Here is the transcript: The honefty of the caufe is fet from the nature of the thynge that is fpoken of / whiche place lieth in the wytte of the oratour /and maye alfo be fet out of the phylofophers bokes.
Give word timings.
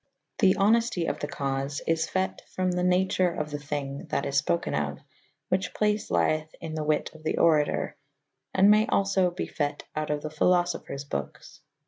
The 0.39 0.53
honefty 0.55 1.05
of 1.07 1.19
the 1.19 1.27
caufe 1.27 1.79
is 1.85 2.09
fet 2.09 2.41
from 2.55 2.71
the 2.71 2.81
nature 2.81 3.29
of 3.29 3.51
the 3.51 3.59
thynge 3.59 4.09
that 4.09 4.25
is 4.25 4.41
fpoken 4.41 4.73
of 4.73 4.97
/ 5.25 5.51
whiche 5.51 5.75
place 5.75 6.09
lieth 6.09 6.49
in 6.59 6.73
the 6.73 6.83
wytte 6.83 7.13
of 7.13 7.21
the 7.23 7.35
oratour 7.35 7.93
/and 8.57 8.69
maye 8.69 8.87
alfo 8.87 9.29
be 9.35 9.45
fet 9.45 9.83
out 9.95 10.09
of 10.09 10.23
the 10.23 10.29
phylofophers 10.31 11.07
bokes. 11.07 11.59